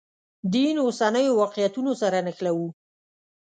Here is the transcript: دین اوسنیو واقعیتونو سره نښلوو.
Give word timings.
دین 0.53 0.75
اوسنیو 0.85 1.37
واقعیتونو 1.41 1.91
سره 2.01 2.17
نښلوو. 2.25 2.67